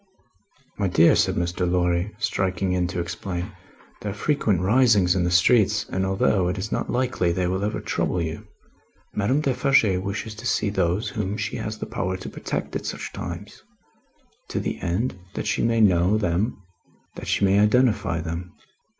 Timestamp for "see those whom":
10.47-11.37